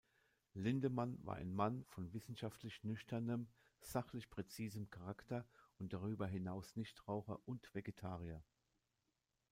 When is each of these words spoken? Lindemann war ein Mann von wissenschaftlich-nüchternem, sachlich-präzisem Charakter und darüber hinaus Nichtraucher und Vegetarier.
Lindemann 0.55 1.19
war 1.27 1.35
ein 1.35 1.53
Mann 1.53 1.85
von 1.85 2.11
wissenschaftlich-nüchternem, 2.11 3.47
sachlich-präzisem 3.81 4.89
Charakter 4.89 5.47
und 5.77 5.93
darüber 5.93 6.25
hinaus 6.25 6.75
Nichtraucher 6.75 7.37
und 7.45 7.69
Vegetarier. 7.75 8.43